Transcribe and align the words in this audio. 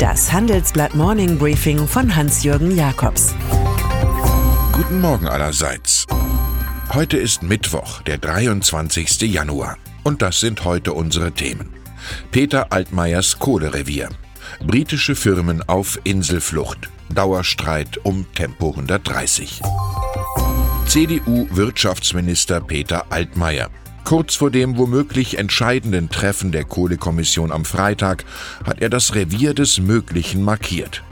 Das 0.00 0.32
Handelsblatt 0.32 0.94
Morning 0.94 1.36
Briefing 1.36 1.86
von 1.86 2.16
Hans-Jürgen 2.16 2.74
Jakobs. 2.74 3.34
Guten 4.72 4.98
Morgen 5.02 5.28
allerseits. 5.28 6.06
Heute 6.94 7.18
ist 7.18 7.42
Mittwoch, 7.42 8.00
der 8.00 8.16
23. 8.16 9.20
Januar. 9.30 9.76
Und 10.02 10.22
das 10.22 10.40
sind 10.40 10.64
heute 10.64 10.94
unsere 10.94 11.32
Themen. 11.32 11.74
Peter 12.30 12.72
Altmaiers 12.72 13.38
Kohlerevier. 13.38 14.08
Britische 14.66 15.14
Firmen 15.14 15.62
auf 15.68 16.00
Inselflucht. 16.04 16.88
Dauerstreit 17.10 18.00
um 18.02 18.24
Tempo 18.34 18.70
130. 18.70 19.60
CDU-Wirtschaftsminister 20.86 22.62
Peter 22.62 23.04
Altmaier. 23.10 23.68
Kurz 24.10 24.34
vor 24.34 24.50
dem 24.50 24.76
womöglich 24.76 25.38
entscheidenden 25.38 26.10
Treffen 26.10 26.50
der 26.50 26.64
Kohlekommission 26.64 27.52
am 27.52 27.64
Freitag 27.64 28.24
hat 28.66 28.82
er 28.82 28.90
das 28.90 29.14
Revier 29.14 29.54
des 29.54 29.78
Möglichen 29.78 30.42
markiert. 30.42 31.04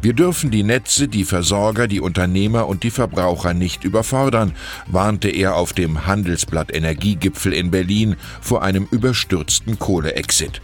Wir 0.00 0.12
dürfen 0.12 0.52
die 0.52 0.62
Netze, 0.62 1.08
die 1.08 1.24
Versorger, 1.24 1.88
die 1.88 1.98
Unternehmer 1.98 2.68
und 2.68 2.84
die 2.84 2.92
Verbraucher 2.92 3.52
nicht 3.52 3.82
überfordern, 3.82 4.52
warnte 4.86 5.28
er 5.28 5.56
auf 5.56 5.72
dem 5.72 6.06
Handelsblatt 6.06 6.72
Energiegipfel 6.72 7.52
in 7.52 7.72
Berlin 7.72 8.14
vor 8.40 8.62
einem 8.62 8.86
überstürzten 8.92 9.80
Kohleexit. 9.80 10.62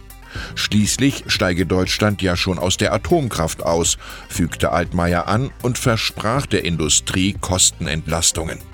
Schließlich 0.55 1.25
steige 1.27 1.65
Deutschland 1.65 2.21
ja 2.21 2.37
schon 2.37 2.59
aus 2.59 2.77
der 2.77 2.93
Atomkraft 2.93 3.61
aus, 3.61 3.97
fügte 4.29 4.71
Altmaier 4.71 5.27
an 5.27 5.51
und 5.63 5.77
versprach 5.77 6.45
der 6.45 6.63
Industrie 6.63 7.35
Kostenentlastungen. 7.41 8.72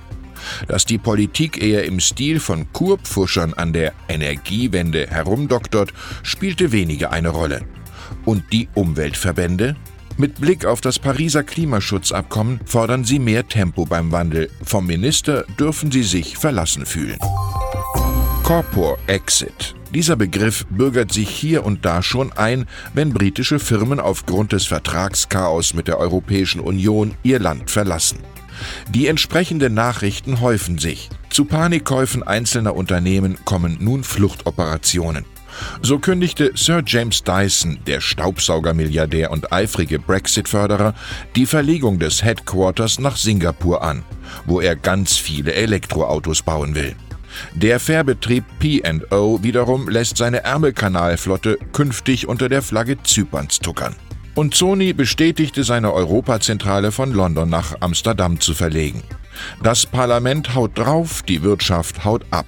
Dass 0.67 0.85
die 0.85 0.98
Politik 0.98 1.61
eher 1.61 1.85
im 1.85 1.99
Stil 1.99 2.39
von 2.39 2.71
Kurpfuschern 2.73 3.53
an 3.53 3.73
der 3.73 3.93
Energiewende 4.07 5.07
herumdoktort, 5.07 5.93
spielte 6.23 6.71
weniger 6.71 7.11
eine 7.11 7.30
Rolle. 7.30 7.61
Und 8.25 8.44
die 8.52 8.67
Umweltverbände? 8.73 9.75
Mit 10.17 10.41
Blick 10.41 10.66
auf 10.66 10.81
das 10.81 11.00
Pariser 11.00 11.44
Klimaschutzabkommen 11.44 12.59
fordern 12.66 13.05
sie 13.05 13.19
mehr 13.19 13.47
Tempo 13.47 13.86
beim 13.86 14.11
Wandel. 14.11 14.50
Vom 14.63 14.86
Minister 14.86 15.45
dürfen 15.58 15.91
sie 15.91 16.03
sich 16.03 16.38
verlassen 16.38 16.85
fühlen. 16.85 17.19
Corpor 18.44 18.97
Exit. 19.08 19.75
Dieser 19.94 20.16
Begriff 20.16 20.66
bürgert 20.69 21.13
sich 21.13 21.30
hier 21.30 21.66
und 21.66 21.85
da 21.85 22.03
schon 22.03 22.33
ein, 22.33 22.67
wenn 22.94 23.13
britische 23.13 23.59
Firmen 23.59 24.00
aufgrund 24.00 24.52
des 24.52 24.66
Vertragschaos 24.66 25.73
mit 25.73 25.88
der 25.88 26.00
Europäischen 26.00 26.59
Union 26.59 27.16
ihr 27.23 27.39
Land 27.39 27.72
verlassen. 27.72 28.19
Die 28.89 29.07
entsprechenden 29.07 29.73
Nachrichten 29.73 30.41
häufen 30.41 30.77
sich. 30.77 31.09
Zu 31.29 31.45
Panikkäufen 31.45 32.23
einzelner 32.23 32.75
Unternehmen 32.75 33.38
kommen 33.45 33.77
nun 33.79 34.03
Fluchtoperationen. 34.03 35.25
So 35.81 35.99
kündigte 35.99 36.51
Sir 36.55 36.83
James 36.85 37.23
Dyson, 37.23 37.79
der 37.88 38.01
Staubsaugermilliardär 38.01 39.31
und 39.31 39.51
eifrige 39.51 39.99
Brexit-Förderer, 39.99 40.93
die 41.35 41.45
Verlegung 41.45 41.99
des 41.99 42.23
Headquarters 42.23 42.99
nach 42.99 43.17
Singapur 43.17 43.83
an, 43.83 44.03
wo 44.45 44.61
er 44.61 44.75
ganz 44.75 45.17
viele 45.17 45.53
Elektroautos 45.53 46.41
bauen 46.41 46.75
will. 46.75 46.95
Der 47.53 47.79
Fährbetrieb 47.79 48.44
P&O 48.59 49.44
wiederum 49.44 49.88
lässt 49.88 50.17
seine 50.17 50.44
Ärmelkanalflotte 50.44 51.57
künftig 51.73 52.27
unter 52.27 52.49
der 52.49 52.61
Flagge 52.61 53.01
Zyperns 53.03 53.59
tuckern. 53.59 53.95
Und 54.39 54.55
Sony 54.55 54.93
bestätigte 54.93 55.65
seine 55.65 55.91
Europazentrale 55.91 56.93
von 56.93 57.11
London 57.11 57.49
nach 57.49 57.75
Amsterdam 57.81 58.39
zu 58.39 58.53
verlegen. 58.53 59.03
Das 59.61 59.85
Parlament 59.85 60.55
haut 60.55 60.77
drauf, 60.77 61.23
die 61.23 61.43
Wirtschaft 61.43 62.05
haut 62.05 62.23
ab. 62.31 62.45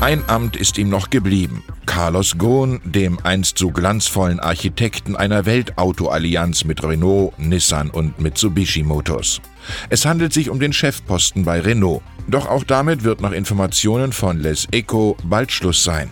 Ein 0.00 0.26
Amt 0.26 0.56
ist 0.56 0.78
ihm 0.78 0.88
noch 0.88 1.10
geblieben. 1.10 1.64
Carlos 1.84 2.38
Ghosn, 2.38 2.80
dem 2.82 3.18
einst 3.24 3.58
so 3.58 3.68
glanzvollen 3.70 4.40
Architekten 4.40 5.16
einer 5.16 5.44
Weltautoallianz 5.44 6.64
mit 6.64 6.82
Renault, 6.82 7.38
Nissan 7.38 7.90
und 7.90 8.18
Mitsubishi 8.18 8.82
Motors. 8.82 9.42
Es 9.90 10.06
handelt 10.06 10.32
sich 10.32 10.48
um 10.48 10.58
den 10.58 10.72
Chefposten 10.72 11.44
bei 11.44 11.60
Renault. 11.60 12.00
Doch 12.26 12.48
auch 12.48 12.64
damit 12.64 13.04
wird 13.04 13.20
nach 13.20 13.32
Informationen 13.32 14.14
von 14.14 14.38
Les 14.38 14.66
Eco 14.70 15.14
bald 15.24 15.52
Schluss 15.52 15.84
sein. 15.84 16.10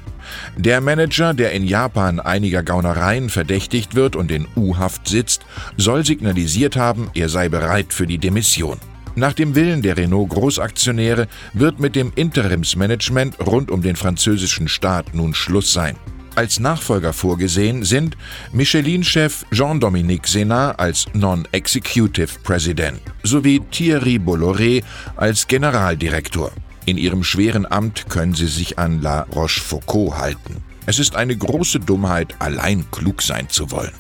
Der 0.56 0.80
Manager, 0.80 1.34
der 1.34 1.52
in 1.52 1.64
Japan 1.64 2.20
einiger 2.20 2.62
Gaunereien 2.62 3.30
verdächtigt 3.30 3.94
wird 3.94 4.16
und 4.16 4.30
in 4.30 4.46
U-Haft 4.56 5.08
sitzt, 5.08 5.42
soll 5.76 6.04
signalisiert 6.04 6.76
haben, 6.76 7.10
er 7.14 7.28
sei 7.28 7.48
bereit 7.48 7.92
für 7.92 8.06
die 8.06 8.18
Demission. 8.18 8.78
Nach 9.14 9.32
dem 9.32 9.54
Willen 9.54 9.80
der 9.80 9.96
Renault 9.96 10.28
Großaktionäre 10.28 11.26
wird 11.54 11.80
mit 11.80 11.96
dem 11.96 12.12
Interimsmanagement 12.14 13.38
rund 13.46 13.70
um 13.70 13.80
den 13.80 13.96
französischen 13.96 14.68
Staat 14.68 15.14
nun 15.14 15.32
Schluss 15.32 15.72
sein. 15.72 15.96
Als 16.36 16.60
Nachfolger 16.60 17.14
vorgesehen 17.14 17.82
sind 17.82 18.14
Michelin-Chef 18.52 19.46
Jean-Dominique 19.50 20.28
Senat 20.28 20.78
als 20.78 21.06
Non-Executive 21.14 22.40
President 22.42 23.00
sowie 23.22 23.62
Thierry 23.70 24.18
Bolloré 24.18 24.84
als 25.16 25.46
Generaldirektor. 25.46 26.52
In 26.86 26.98
ihrem 26.98 27.24
schweren 27.24 27.66
Amt 27.66 28.08
können 28.08 28.34
sie 28.34 28.46
sich 28.46 28.78
an 28.78 29.02
La 29.02 29.22
Rochefoucauld 29.34 30.16
halten. 30.16 30.62
Es 30.86 31.00
ist 31.00 31.16
eine 31.16 31.36
große 31.36 31.80
Dummheit, 31.80 32.36
allein 32.38 32.88
klug 32.92 33.22
sein 33.22 33.48
zu 33.48 33.72
wollen. 33.72 33.92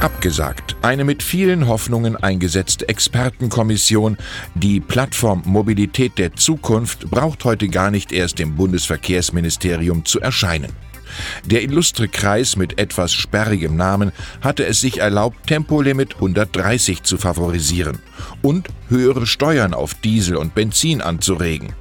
Abgesagt. 0.00 0.76
Eine 0.82 1.04
mit 1.04 1.22
vielen 1.22 1.66
Hoffnungen 1.66 2.16
eingesetzte 2.16 2.88
Expertenkommission, 2.88 4.18
die 4.54 4.78
Plattform 4.78 5.42
Mobilität 5.46 6.18
der 6.18 6.34
Zukunft, 6.34 7.10
braucht 7.10 7.44
heute 7.44 7.68
gar 7.68 7.90
nicht 7.90 8.12
erst 8.12 8.38
im 8.40 8.54
Bundesverkehrsministerium 8.54 10.04
zu 10.04 10.20
erscheinen. 10.20 10.72
Der 11.44 11.62
illustre 11.62 12.08
Kreis 12.08 12.56
mit 12.56 12.78
etwas 12.78 13.12
sperrigem 13.12 13.76
Namen 13.76 14.12
hatte 14.40 14.66
es 14.66 14.80
sich 14.80 14.98
erlaubt, 14.98 15.46
Tempolimit 15.46 16.14
130 16.14 17.02
zu 17.02 17.16
favorisieren 17.16 17.98
und 18.42 18.68
höhere 18.88 19.26
Steuern 19.26 19.74
auf 19.74 19.94
Diesel 19.94 20.36
und 20.36 20.54
Benzin 20.54 21.00
anzuregen 21.00 21.74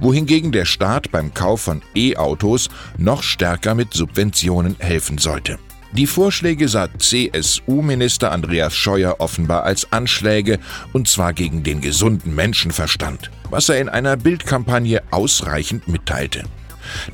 wohingegen 0.00 0.52
der 0.52 0.64
Staat 0.64 1.10
beim 1.10 1.34
Kauf 1.34 1.62
von 1.62 1.82
E-Autos 1.94 2.68
noch 2.98 3.22
stärker 3.22 3.74
mit 3.74 3.92
Subventionen 3.94 4.76
helfen 4.78 5.18
sollte. 5.18 5.58
Die 5.92 6.08
Vorschläge 6.08 6.68
sah 6.68 6.88
CSU-Minister 6.98 8.32
Andreas 8.32 8.74
Scheuer 8.74 9.16
offenbar 9.20 9.62
als 9.62 9.92
Anschläge, 9.92 10.58
und 10.92 11.06
zwar 11.06 11.32
gegen 11.32 11.62
den 11.62 11.80
gesunden 11.80 12.34
Menschenverstand, 12.34 13.30
was 13.50 13.68
er 13.68 13.80
in 13.80 13.88
einer 13.88 14.16
Bildkampagne 14.16 15.02
ausreichend 15.12 15.86
mitteilte. 15.86 16.42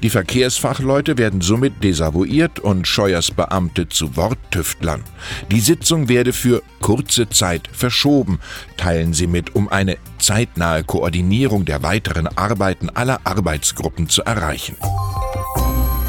Die 0.03 0.11
Verkehrsfachleute 0.11 1.19
werden 1.19 1.41
somit 1.41 1.83
desavouiert 1.83 2.59
und 2.61 2.87
Scheuers 2.87 3.31
Beamte 3.31 3.89
zu 3.89 4.17
Worttüftlern. 4.17 5.03
Die 5.51 5.61
Sitzung 5.61 6.09
werde 6.09 6.33
für 6.33 6.63
kurze 6.81 7.29
Zeit 7.29 7.69
verschoben, 7.73 8.41
teilen 8.77 9.13
sie 9.13 9.27
mit, 9.27 9.55
um 9.55 9.69
eine 9.69 9.97
zeitnahe 10.19 10.85
Koordinierung 10.85 11.65
der 11.65 11.83
weiteren 11.83 12.27
Arbeiten 12.27 12.91
aller 12.91 13.21
Arbeitsgruppen 13.25 14.09
zu 14.09 14.23
erreichen. 14.23 14.77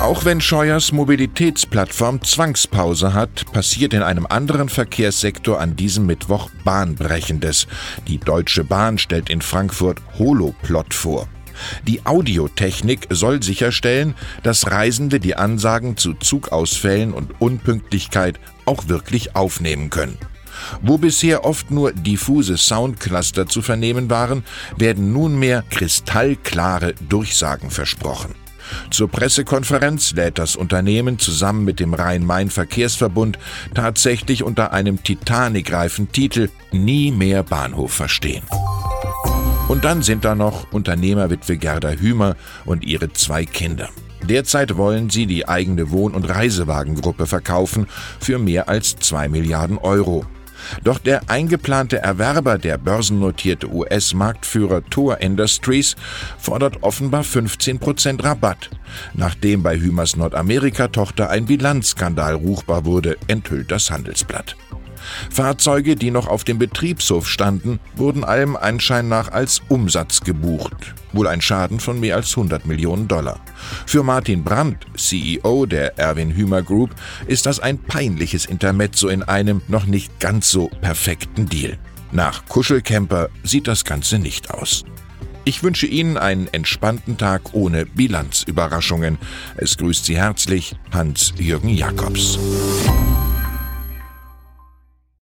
Auch 0.02 0.26
wenn 0.26 0.42
Scheuers 0.42 0.92
Mobilitätsplattform 0.92 2.24
Zwangspause 2.24 3.14
hat, 3.14 3.46
passiert 3.54 3.94
in 3.94 4.02
einem 4.02 4.26
anderen 4.28 4.68
Verkehrssektor 4.68 5.60
an 5.60 5.76
diesem 5.76 6.08
Mittwoch 6.08 6.50
Bahnbrechendes. 6.64 7.68
Die 8.08 8.18
Deutsche 8.18 8.64
Bahn 8.64 8.98
stellt 8.98 9.30
in 9.30 9.44
Frankfurt 9.44 10.02
Holoplot 10.18 10.96
vor. 10.96 11.28
Die 11.88 12.06
Audiotechnik 12.06 13.08
soll 13.10 13.44
sicherstellen, 13.44 14.16
dass 14.44 14.70
Reisende 14.70 15.20
die 15.20 15.36
Ansagen 15.36 15.98
zu 15.98 16.14
Zugausfällen 16.14 17.14
und 17.14 17.40
Unpünktlichkeit 17.40 18.40
auch 18.66 18.88
wirklich 18.88 19.36
aufnehmen 19.36 19.90
können. 19.90 20.18
Wo 20.82 20.98
bisher 20.98 21.46
oft 21.46 21.72
nur 21.72 21.92
diffuse 21.92 22.58
Soundcluster 22.58 23.48
zu 23.48 23.62
vernehmen 23.62 24.10
waren, 24.10 24.44
werden 24.78 25.12
nunmehr 25.12 25.64
kristallklare 25.70 26.94
Durchsagen 27.10 27.72
versprochen. 27.72 28.36
Zur 28.90 29.10
Pressekonferenz 29.10 30.14
lädt 30.14 30.38
das 30.38 30.56
Unternehmen 30.56 31.20
zusammen 31.20 31.66
mit 31.66 31.80
dem 31.80 31.94
Rhein-Main-Verkehrsverbund 31.94 33.38
tatsächlich 33.74 34.44
unter 34.44 34.72
einem 34.72 35.04
Titanic-reifen 35.04 36.12
Titel 36.12 36.50
Nie 36.72 37.12
mehr 37.12 37.44
Bahnhof 37.44 37.92
verstehen. 37.92 38.44
Und 39.72 39.86
dann 39.86 40.02
sind 40.02 40.26
da 40.26 40.36
noch 40.36 40.74
Unternehmerwitwe 40.74 41.56
Gerda 41.56 41.92
Hümer 41.92 42.36
und 42.66 42.84
ihre 42.84 43.14
zwei 43.14 43.46
Kinder. 43.46 43.88
Derzeit 44.22 44.76
wollen 44.76 45.10
sie 45.10 45.28
die 45.28 45.48
eigene 45.48 45.92
Wohn- 45.92 46.14
und 46.14 46.26
Reisewagengruppe 46.26 47.26
verkaufen 47.26 47.88
für 48.20 48.38
mehr 48.38 48.68
als 48.68 48.98
zwei 48.98 49.30
Milliarden 49.30 49.78
Euro. 49.78 50.26
Doch 50.84 51.00
der 51.00 51.30
eingeplante 51.30 52.00
Erwerber, 52.00 52.58
der 52.58 52.78
börsennotierte 52.78 53.74
US-Marktführer 53.74 54.84
Tour 54.90 55.22
Industries, 55.22 55.96
fordert 56.38 56.84
offenbar 56.84 57.24
15% 57.24 58.22
Rabatt, 58.26 58.72
nachdem 59.14 59.64
bei 59.64 59.80
Hümers 59.80 60.18
Nordamerika-Tochter 60.18 61.30
ein 61.30 61.46
Bilanzskandal 61.46 62.36
ruchbar 62.36 62.84
wurde, 62.84 63.16
enthüllt 63.28 63.72
das 63.72 63.90
Handelsblatt. 63.90 64.58
Fahrzeuge, 65.30 65.96
die 65.96 66.12
noch 66.12 66.28
auf 66.28 66.44
dem 66.44 66.60
Betriebshof 66.60 67.28
standen, 67.28 67.80
wurden 67.96 68.24
allem 68.24 68.56
Anschein 68.56 69.08
nach 69.08 69.32
als 69.32 69.62
Umsatz 69.70 70.22
gebucht. 70.22 70.94
Wohl 71.14 71.28
ein 71.28 71.42
Schaden 71.42 71.80
von 71.80 72.00
mehr 72.00 72.16
als 72.16 72.32
100 72.32 72.66
Millionen 72.66 73.08
Dollar. 73.08 73.40
Für 73.86 74.04
Martin 74.04 74.44
Brandt, 74.44 74.86
CEO 74.96 75.66
der 75.66 75.98
Erwin 75.98 76.32
Hümer 76.32 76.62
Group, 76.62 76.92
ist 77.28 77.46
das 77.46 77.60
ein 77.60 77.78
peinliches 77.78 78.46
Intermezzo 78.46 79.08
in 79.08 79.24
einem 79.24 79.62
noch 79.68 79.86
nicht 79.86 80.20
ganz 80.20 80.50
so 80.50 80.70
perfekten 80.82 81.48
Deal. 81.48 81.78
Nach 82.12 82.46
Kuschelcamper 82.48 83.30
sieht 83.44 83.68
das 83.68 83.86
Ganze 83.86 84.20
nicht 84.20 84.52
aus. 84.52 84.84
Ich 85.44 85.64
wünsche 85.64 85.88
Ihnen 85.88 86.18
einen 86.18 86.48
entspannten 86.48 87.18
Tag 87.18 87.54
ohne 87.54 87.86
Bilanzüberraschungen. 87.86 89.18
Es 89.58 89.78
grüßt 89.78 90.06
Sie 90.06 90.18
herzlich 90.18 90.76
Hans-Jürgen 90.92 91.70
Jakobs. 91.70 92.38